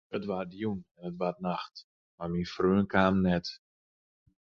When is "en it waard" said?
1.03-1.37